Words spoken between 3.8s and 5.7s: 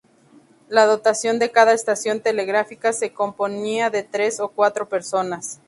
de tres o cuatro personas.